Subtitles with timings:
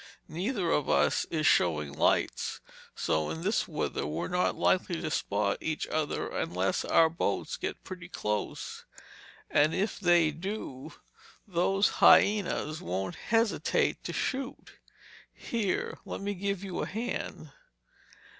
[0.27, 2.59] Neither of us is showing lights,
[2.95, 7.83] so in this weather we're not likely to spot each other unless our boats get
[7.83, 8.83] pretty close.
[9.51, 10.91] And if they do,
[11.45, 14.71] those hyenas won't hesitate to shoot!
[15.31, 17.51] Here, let me give you a hand."